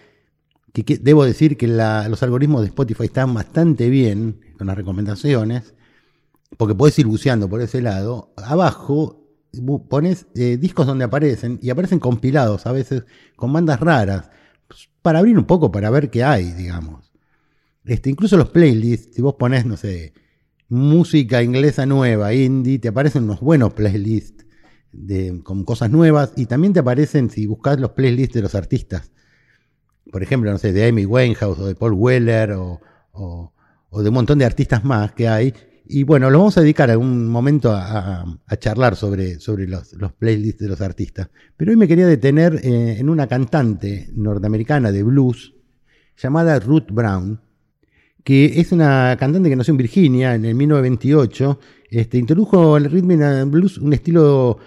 [0.72, 5.74] que, debo decir que los algoritmos de Spotify están bastante bien con las recomendaciones,
[6.56, 8.32] porque podés ir buceando por ese lado.
[8.36, 9.20] Abajo
[9.88, 13.04] pones eh, discos donde aparecen y aparecen compilados a veces
[13.36, 14.30] con bandas raras,
[14.66, 17.12] pues, para abrir un poco, para ver qué hay, digamos.
[17.84, 20.12] Este, incluso los playlists, si vos pones, no sé,
[20.68, 24.46] música inglesa nueva, indie, te aparecen unos buenos playlists
[24.92, 29.12] de, con cosas nuevas y también te aparecen, si buscas los playlists de los artistas,
[30.10, 32.80] por ejemplo, no sé, de Amy Winehouse o de Paul Weller o,
[33.12, 33.52] o-
[33.90, 35.54] o de un montón de artistas más que hay.
[35.86, 38.24] Y bueno, lo vamos a dedicar algún momento a,
[38.58, 41.28] charlar sobre, sobre los, los playlists de los artistas.
[41.56, 45.54] Pero hoy me quería detener eh, en una cantante norteamericana de blues
[46.16, 47.40] llamada Ruth Brown,
[48.22, 51.60] que es una cantante que nació en Virginia en el 1928.
[51.90, 54.58] Este, introdujo al rhythm and blues un estilo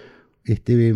[0.45, 0.93] este,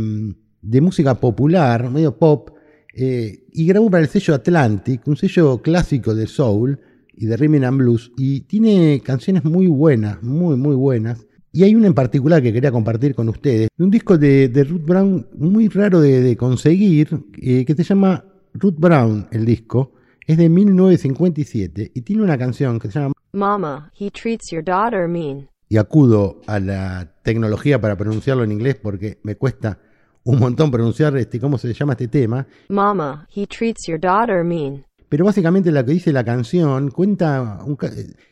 [0.62, 2.52] de música popular, medio pop,
[2.94, 6.80] eh, y grabó para el sello Atlantic, un sello clásico de soul
[7.22, 11.26] y de rhythm and blues, y tiene canciones muy buenas, muy, muy buenas.
[11.54, 14.86] Y hay una en particular que quería compartir con ustedes, un disco de, de Ruth
[14.86, 17.10] Brown muy raro de, de conseguir,
[17.42, 19.94] eh, que se llama Ruth Brown, el disco,
[20.26, 25.08] es de 1957 y tiene una canción que se llama Mama, he treats your daughter
[25.08, 25.50] mean.
[25.70, 29.80] y acudo a la tecnología para pronunciarlo en inglés porque me cuesta
[30.24, 32.46] un montón pronunciar este, cómo se llama este tema.
[32.70, 34.86] Mama, he treats your daughter mean.
[35.12, 37.60] Pero básicamente lo que dice la canción cuenta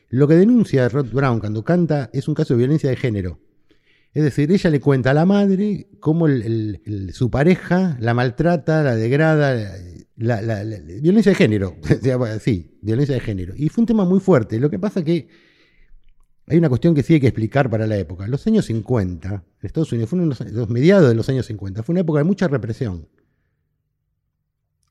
[0.07, 3.41] lo que denuncia Rod Brown cuando canta es un caso de violencia de género.
[4.13, 6.25] Es decir, ella le cuenta a la madre cómo
[7.11, 9.75] su pareja la maltrata, la degrada,
[10.15, 10.63] la,
[11.01, 11.75] violencia de género.
[12.39, 13.55] Sí, violencia de género.
[13.57, 14.57] Y fue un tema muy fuerte.
[14.57, 15.27] Lo que pasa que
[16.47, 18.25] hay una cuestión que sí hay que explicar para la época.
[18.29, 21.91] Los años 50, en Estados Unidos, fueron los, los mediados de los años 50, fue
[21.91, 23.09] una época de mucha represión.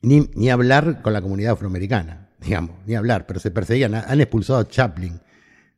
[0.03, 3.95] Ni, ni hablar con la comunidad afroamericana, digamos, ni hablar, pero se perseguían.
[3.95, 5.21] Han expulsado a Chaplin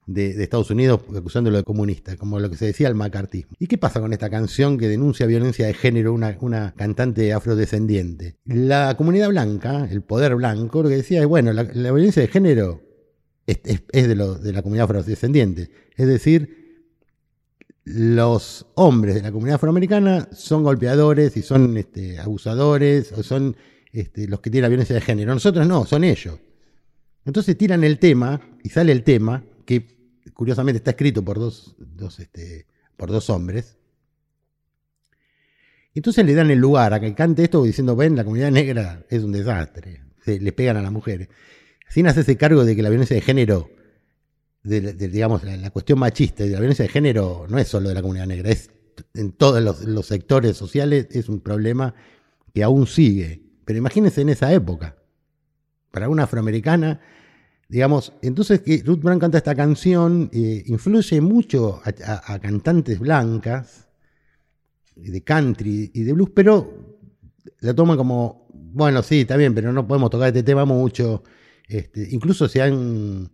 [0.07, 3.53] de, Estados Unidos acusándolo de comunista, como lo que se decía el macartismo.
[3.59, 8.37] ¿Y qué pasa con esta canción que denuncia violencia de género, una, cantante afrodescendiente?
[8.45, 12.83] La comunidad blanca, el poder blanco, lo que decía es, bueno, la, violencia de género
[13.47, 13.63] es
[14.09, 15.71] de, lo- de la comunidad afrodescendiente.
[15.97, 16.61] Es decir,
[17.85, 23.57] los hombres de la comunidad afroamericana son golpeadores y son este, abusadores o son
[23.93, 25.35] este, los que tienen la violencia de género.
[25.35, 26.39] Nosotros no, son ellos.
[27.25, 29.87] Entonces tiran el tema y sale el tema que
[30.33, 32.67] curiosamente está escrito por dos, dos, este,
[32.97, 33.77] por dos hombres.
[35.95, 39.23] Entonces le dan el lugar a que cante esto diciendo, ven, la comunidad negra es
[39.23, 41.29] un desastre, se, le pegan a las mujeres.
[41.89, 43.71] Sin hacerse cargo de que la violencia de género,
[44.63, 47.95] digamos, la, la cuestión machista y de la violencia de género no es solo de
[47.97, 48.71] la comunidad negra, es
[49.15, 51.95] en todos los, los sectores sociales, es un problema
[52.55, 53.50] que aún sigue.
[53.65, 54.97] Pero imagínense en esa época,
[55.91, 57.01] para una afroamericana,
[57.69, 63.89] digamos, entonces que Ruth Brown canta esta canción, eh, influye mucho a, cantantes blancas,
[64.97, 66.99] de country y de blues, pero
[67.61, 71.23] la toman como, bueno, sí, está bien, pero no podemos tocar este tema mucho.
[71.69, 73.31] Este, incluso se han,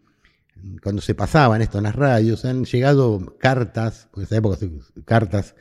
[0.83, 4.59] cuando se pasaban esto en las radios, han llegado cartas, porque en esa época
[5.05, 5.55] cartas,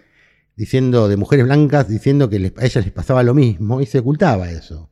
[0.55, 4.49] diciendo de mujeres blancas, diciendo que a ellas les pasaba lo mismo, y se ocultaba
[4.49, 4.89] eso.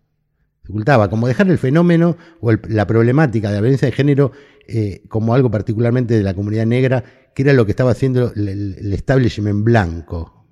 [0.65, 4.31] Se ocultaba, como dejar el fenómeno o la problemática de la violencia de género
[4.67, 7.03] eh, como algo particularmente de la comunidad negra,
[7.35, 10.47] que era lo que estaba haciendo el, establishment blanco.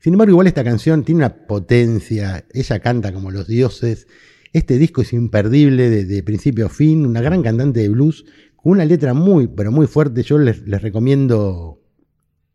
[0.00, 4.06] Sin embargo, igual esta canción tiene una potencia, ella canta como los dioses,
[4.52, 8.84] este disco es imperdible de, principio a fin, una gran cantante de blues, con una
[8.84, 11.83] letra muy, pero muy fuerte, yo les recomiendo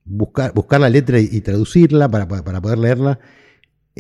[0.10, 3.20] buscar, buscar la letra y, traducirla para, para- poder leerla,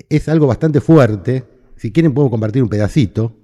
[0.09, 1.45] es algo bastante fuerte,
[1.75, 3.35] si quieren puedo compartir un pedacito,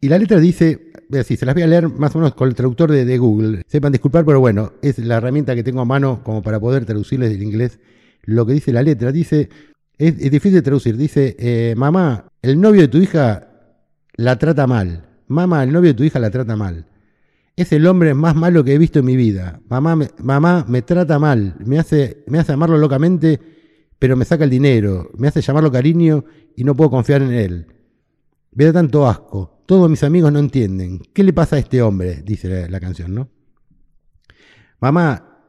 [0.00, 2.34] y la letra dice, voy a decir, se las voy a leer más o menos
[2.34, 3.62] con el traductor de, de Google.
[3.68, 7.30] Sepan disculpar, pero bueno, es la herramienta que tengo a mano como para poder traducirles
[7.30, 7.78] del inglés
[8.22, 9.12] lo que dice la letra.
[9.12, 9.48] Dice,
[9.98, 13.48] es, es difícil de traducir, dice, eh, mamá, el novio de tu hija
[14.16, 15.06] la trata mal.
[15.28, 16.86] Mamá, el novio de tu hija la trata mal.
[17.62, 19.60] Es el hombre más malo que he visto en mi vida.
[19.68, 23.38] Mamá me, mamá me trata mal, me hace, me hace amarlo locamente,
[24.00, 26.24] pero me saca el dinero, me hace llamarlo cariño
[26.56, 27.66] y no puedo confiar en él.
[28.50, 29.62] Me da tanto asco.
[29.64, 31.02] Todos mis amigos no entienden.
[31.14, 32.20] ¿Qué le pasa a este hombre?
[32.24, 33.28] Dice la, la canción, ¿no?
[34.80, 35.44] Mamá,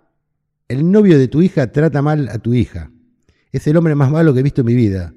[0.68, 2.92] el novio de tu hija trata mal a tu hija.
[3.52, 5.16] Es el hombre más malo que he visto en mi vida.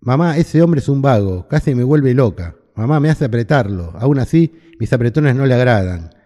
[0.00, 2.56] Mamá, ese hombre es un vago, casi me vuelve loca.
[2.74, 3.92] Mamá, me hace apretarlo.
[3.98, 6.21] Aún así, mis apretones no le agradan.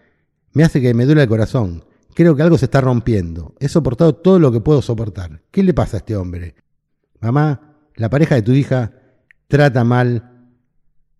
[0.57, 1.85] Me hace que me duele el corazón.
[2.15, 3.55] Creo que algo se está rompiendo.
[3.61, 5.43] He soportado todo lo que puedo soportar.
[5.51, 6.55] ¿Qué le pasa a este hombre?
[7.21, 8.91] Mamá, la pareja de tu hija
[9.49, 10.49] trata mal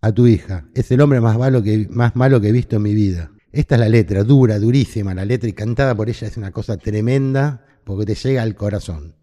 [0.01, 0.71] a tu hija.
[0.73, 3.31] Es el hombre más malo que, más malo que he visto en mi vida.
[3.53, 5.13] Esta es la letra, dura, durísima.
[5.13, 9.17] La letra y cantada por ella es una cosa tremenda porque te llega al corazón.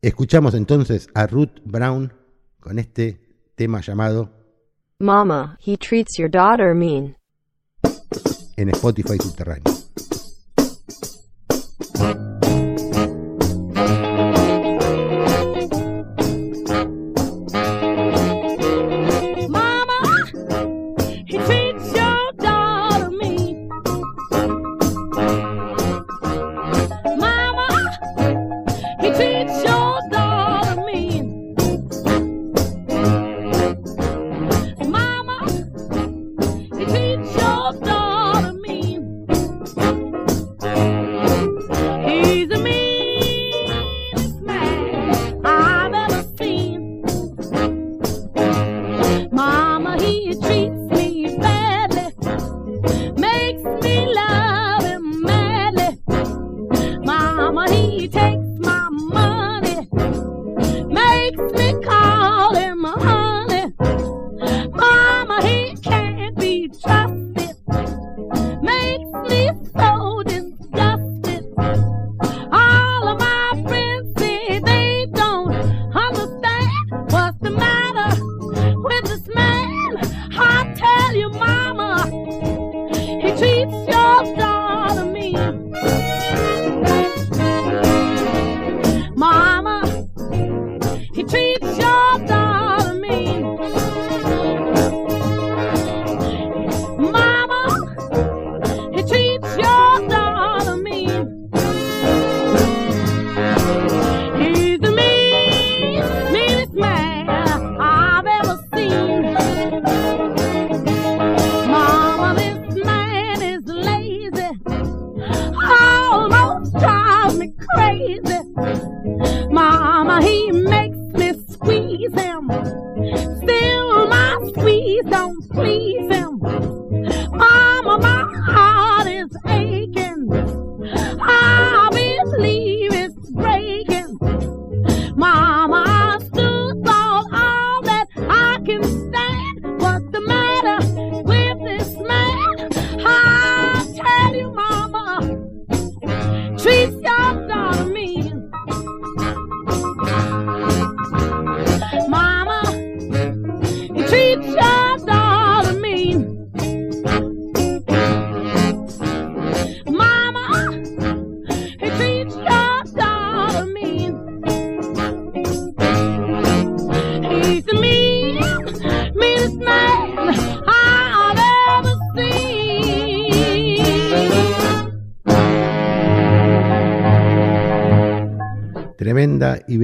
[0.00, 2.14] Escuchamos entonces a Ruth Brown
[2.60, 3.20] con este
[3.56, 4.32] tema llamado
[4.98, 7.17] Mama, he treats your daughter mean.
[8.58, 9.72] En Spotify Subterráneo.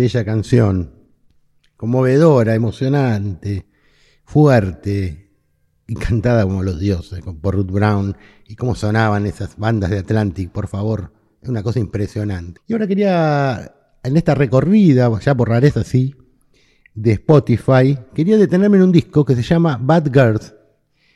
[0.04, 0.90] Bella canción.
[1.78, 3.66] conmovedora, emocionante,
[4.24, 5.30] fuerte
[5.86, 10.50] y cantada como los dioses, por Ruth Brown y cómo sonaban esas bandas de Atlantic,
[10.50, 12.60] por favor, es una cosa impresionante.
[12.66, 16.14] Y ahora quería, en esta recorrida, ya por rareza sí,
[16.94, 20.54] de Spotify, quería detenerme en un disco que se llama Bad Girls.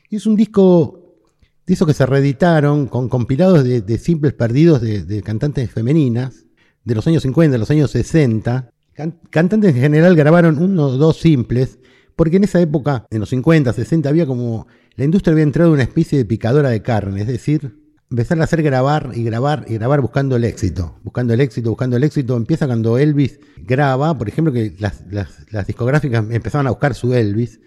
[0.09, 1.21] Y es un disco
[1.67, 6.47] de esos que se reeditaron con compilados de, de simples perdidos de, de cantantes femeninas
[6.85, 8.71] de los años 50, de los años 60.
[8.99, 11.79] Can- cantantes en general grabaron uno o dos simples,
[12.17, 14.67] porque en esa época, en los 50, 60, había como.
[14.97, 17.79] La industria había entrado en una especie de picadora de carne, es decir,
[18.11, 21.97] empezar a hacer grabar y grabar y grabar buscando el éxito, buscando el éxito, buscando
[21.97, 22.37] el éxito.
[22.37, 27.61] Empieza cuando Elvis graba, por ejemplo, que las discográficas empezaban a buscar su Elvis.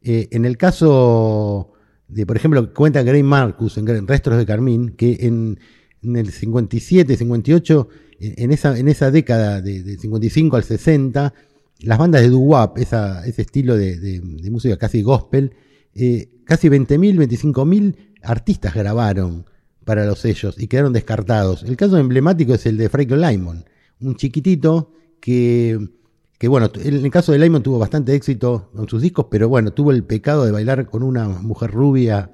[0.00, 1.72] Eh, en el caso
[2.08, 5.58] de, por ejemplo, cuenta Gray Marcus en Restos de Carmín, que en,
[6.02, 7.88] en el 57, 58,
[8.20, 11.34] en esa, en esa década de, de 55 al 60,
[11.80, 15.52] las bandas de doo-wop, ese estilo de música casi gospel,
[15.94, 19.46] eh, casi 20.000, 25.000 artistas grabaron
[19.84, 21.62] para los sellos y quedaron descartados.
[21.62, 23.64] El caso emblemático es el de Frank Lymon,
[24.00, 25.88] un chiquitito que,
[26.38, 29.72] que bueno, en el caso de Lymon tuvo bastante éxito con sus discos, pero bueno,
[29.72, 32.30] tuvo el pecado de bailar con una mujer rubia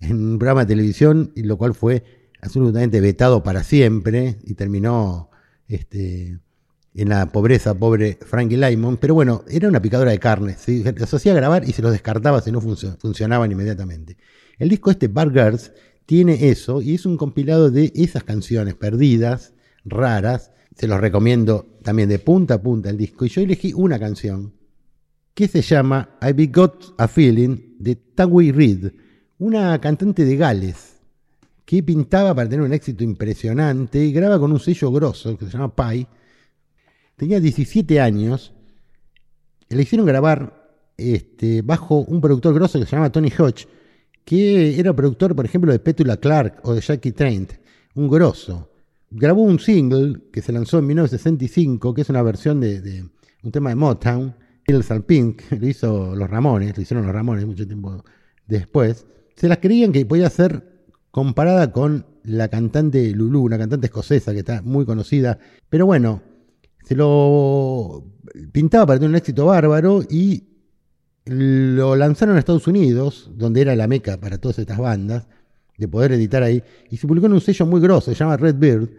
[0.00, 2.04] en un programa de televisión, y lo cual fue
[2.40, 5.30] absolutamente vetado para siempre y terminó
[5.68, 6.38] este,
[6.94, 8.96] en la pobreza, pobre Frankie Lymon.
[8.96, 10.56] Pero bueno, era una picadora de carne.
[10.58, 10.84] ¿sí?
[10.96, 14.16] Los hacía grabar y se los descartaba si no funcio- funcionaban inmediatamente.
[14.58, 15.72] El disco este, Bar Girls,
[16.06, 20.52] tiene eso y es un compilado de esas canciones perdidas, raras.
[20.76, 23.24] Se los recomiendo también de punta a punta el disco.
[23.24, 24.54] Y yo elegí una canción
[25.34, 28.86] que se llama I Got a Feeling de Tawi Reid,
[29.38, 30.95] una cantante de Gales
[31.66, 35.50] que pintaba para tener un éxito impresionante y graba con un sello grosso que se
[35.50, 36.06] llama Pi.
[37.16, 38.52] Tenía 17 años,
[39.68, 40.64] le hicieron grabar
[40.96, 43.66] este, bajo un productor grosso que se llama Tony Hodge,
[44.24, 47.54] que era productor, por ejemplo, de Petula Clark o de Jackie Trent,
[47.96, 48.70] un grosso.
[49.10, 53.08] Grabó un single que se lanzó en 1965, que es una versión de,
[53.42, 54.36] un tema de Motown,
[54.68, 58.04] Hills and Pink, lo hizo los Ramones, lo hicieron los Ramones mucho tiempo
[58.46, 59.04] después.
[59.34, 60.75] Se las creían que podía ser
[61.16, 65.38] comparada con la cantante Lulu, una cantante escocesa que está muy conocida,
[65.70, 66.20] pero bueno,
[66.84, 68.04] se lo
[68.52, 70.44] pintaba para tener un éxito bárbaro y
[71.24, 75.26] lo lanzaron a Estados Unidos, donde era la meca para todas estas bandas,
[75.78, 78.56] de poder editar ahí, y se publicó en un sello muy grosso, se llama Red
[78.56, 78.90] Bird,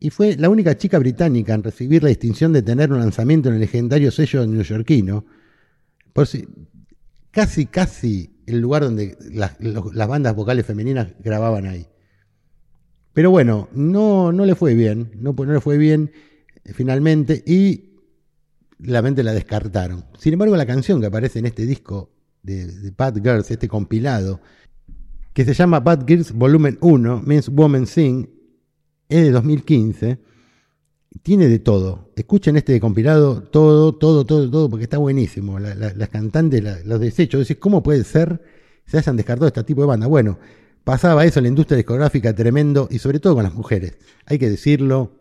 [0.00, 3.54] y fue la única chica británica en recibir la distinción de tener un lanzamiento en
[3.54, 5.24] el legendario sello neoyorquino.
[6.12, 6.46] Por si,
[7.30, 9.58] casi, casi el lugar donde las,
[10.08, 11.86] bandas vocales femeninas grababan ahí.
[13.12, 16.12] Pero bueno, no, no le fue bien, no, no le fue bien
[16.64, 17.96] eh, finalmente y
[18.78, 20.04] la mente la descartaron.
[20.18, 22.12] Sin embargo, la canción que aparece en este disco
[22.42, 24.40] de, de Bad Girls, este compilado,
[25.32, 28.28] que se llama Bad Girls Volumen 1, Men's Woman Sing,
[29.08, 30.18] es de 2015,
[31.22, 32.10] tiene de todo.
[32.16, 35.58] Escuchen este compilado, todo, todo, todo, todo, porque está buenísimo.
[35.58, 38.40] La- la- las cantantes, la- los desechos, decís, ¿cómo puede ser
[38.86, 40.06] se hayan descartado este tipo de banda?
[40.06, 40.38] Bueno,
[40.84, 43.98] pasaba eso en la industria discográfica tremendo y sobre todo con las mujeres.
[44.26, 45.12] Hay que decirlo,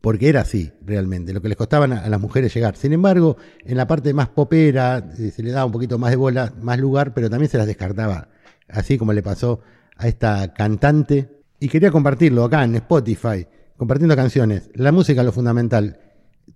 [0.00, 2.76] porque era así realmente, lo que les costaban a, a las mujeres llegar.
[2.76, 6.16] Sin embargo, en la parte más popera eh, se le daba un poquito más de
[6.16, 8.28] bola, más lugar, pero también se las descartaba,
[8.68, 9.60] así como le pasó
[9.96, 11.30] a esta cantante.
[11.58, 13.46] Y quería compartirlo acá en Spotify,
[13.76, 14.70] compartiendo canciones.
[14.74, 15.98] La música es lo fundamental.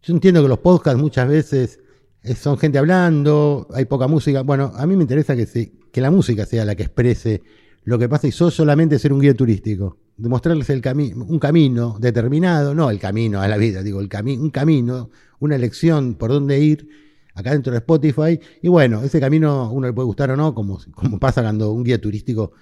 [0.03, 1.81] Yo entiendo que los podcasts muchas veces
[2.23, 4.43] eh, son gente hablando, hay poca música.
[4.43, 7.43] Bueno, a mí me interesa que, se- que la música sea la que exprese
[7.85, 10.83] lo que pasa y yo solamente ser un guía turístico, demostrarles el
[11.27, 16.14] un camino determinado, no el camino a la vida, digo, el un camino, una elección
[16.14, 16.89] por dónde ir
[17.35, 18.39] acá dentro de Spotify.
[18.61, 21.83] Y bueno, ese camino uno le puede gustar o no, como, como pasa cuando un
[21.83, 22.53] guía turístico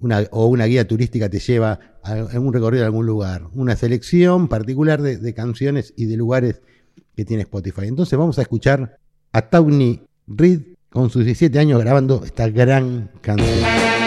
[0.00, 3.48] una, o una guía turística te lleva a, un recorrido a algún lugar.
[3.54, 6.60] Una selección particular de, de canciones y de lugares
[7.16, 7.86] que tiene Spotify.
[7.86, 8.98] Entonces vamos a escuchar
[9.32, 13.97] a Tawny Reed con sus 17 años grabando esta gran canción.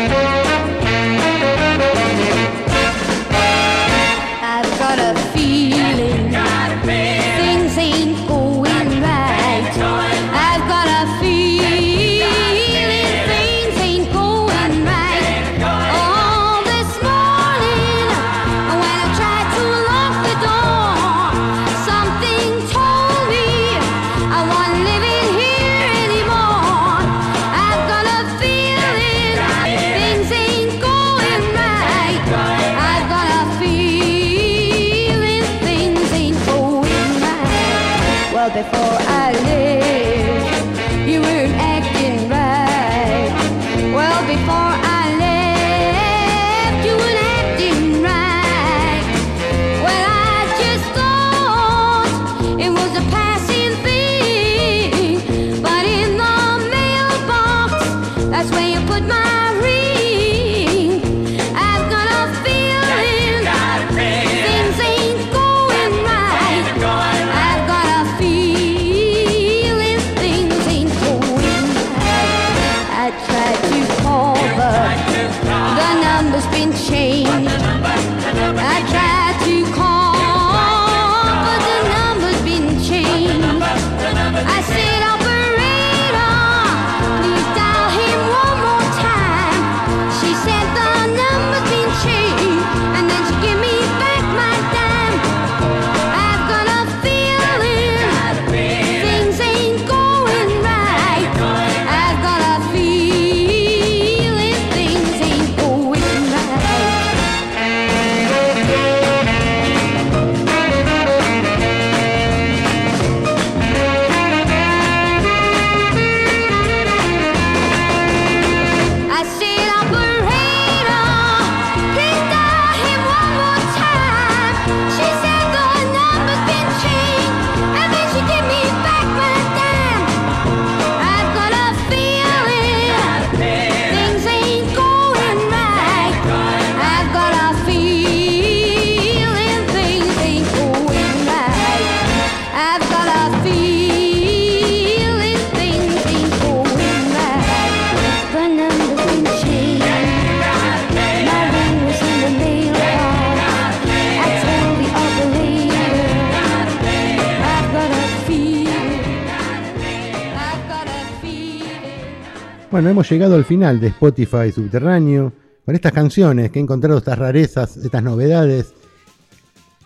[162.72, 165.34] Bueno, hemos llegado al final de Spotify Subterráneo
[165.66, 168.74] con estas canciones que he encontrado, estas rarezas, estas novedades.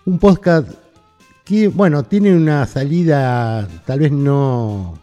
[0.05, 0.69] Un podcast
[1.43, 4.99] que, bueno, tiene una salida tal vez no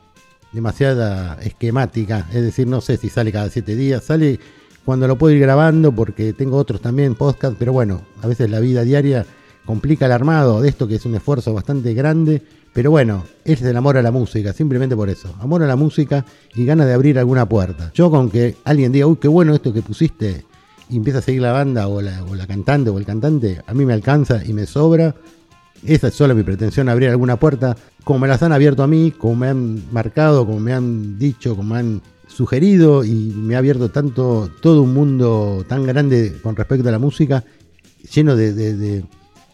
[0.53, 4.39] demasiada esquemática, es decir, no sé si sale cada siete días, sale
[4.85, 8.61] cuando lo puedo ir grabando porque tengo otros también podcast, pero bueno, a veces la
[8.61, 9.27] vida diaria
[9.65, 12.43] complica el armado de esto que es un esfuerzo bastante grande,
[12.73, 16.25] pero bueno, es el amor a la música, simplemente por eso, amor a la música
[16.55, 17.91] y ganas de abrir alguna puerta.
[17.95, 20.45] Yo con que alguien diga, uy, qué bueno esto que pusiste
[20.89, 23.93] y empieza a seguir la banda o la, cantante o el cantante, a mí me
[23.93, 25.15] alcanza y me sobra.
[25.85, 29.11] Esa es solo mi pretensión, abrir alguna puerta, como me las han abierto a mí,
[29.11, 33.59] como me han marcado, como me han dicho, como me han sugerido y me ha
[33.59, 37.45] abierto tanto todo un mundo tan grande con respecto a la música,
[38.15, 38.53] lleno de-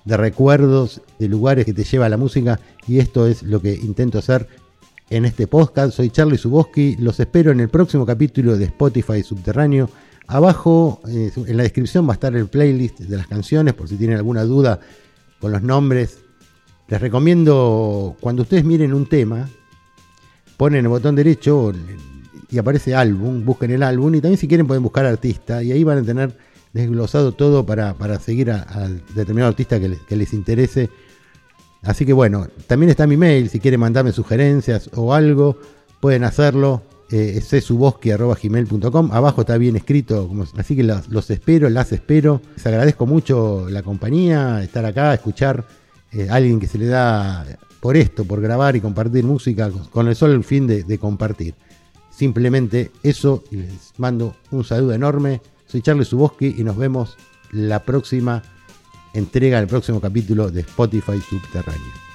[0.08, 3.74] de recuerdos, de lugares que te lleva a la música y esto es lo que
[3.74, 4.48] intento hacer
[5.10, 5.94] en este podcast.
[5.94, 9.90] Soy Charlie Suboski, los espero en el próximo capítulo de Spotify Subterráneo.
[10.26, 13.96] Abajo eh, en la descripción va a estar el playlist de las canciones por si
[13.96, 14.80] tienen alguna duda
[15.40, 16.20] con los nombres.
[16.88, 19.46] Les recomiendo cuando ustedes miren un tema,
[20.56, 21.74] ponen el botón derecho
[22.48, 25.84] y aparece álbum, busquen el álbum y también si quieren pueden buscar artista y ahí
[25.84, 26.34] van a tener
[26.72, 30.90] desglosado todo para, para seguir a- al determinado artista que les, interese.
[31.82, 35.58] Así que bueno, también está mi mail, si quieren mandarme sugerencias o algo,
[36.00, 36.82] pueden hacerlo.
[37.10, 42.42] Eh, csuboski.gmail.com Abajo está bien escrito, así que los, espero, las espero.
[42.56, 45.64] Les agradezco mucho la compañía, estar acá, escuchar
[46.12, 47.46] eh, a alguien que se le da
[47.80, 51.54] por esto, por grabar y compartir música, con- el solo fin de, compartir.
[52.10, 55.40] Simplemente eso, les mando un saludo enorme.
[55.68, 57.18] Soy Charlie Suboski y nos vemos
[57.52, 58.42] la próxima
[59.12, 62.07] entrega, el próximo capítulo de Spotify Subterráneo.